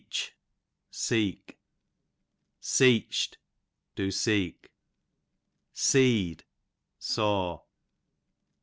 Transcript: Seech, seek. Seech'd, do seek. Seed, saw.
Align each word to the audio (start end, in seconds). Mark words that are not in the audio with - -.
Seech, 0.01 0.29
seek. 0.89 1.59
Seech'd, 2.59 3.37
do 3.93 4.09
seek. 4.09 4.71
Seed, 5.73 6.43
saw. 6.97 7.59